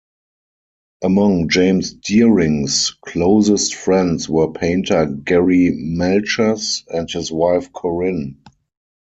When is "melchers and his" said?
5.79-7.31